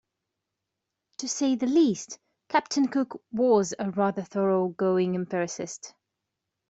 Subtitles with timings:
[1.19, 2.17] To say the least,
[2.49, 5.93] Captain Cook was a rather thorough going empiricist.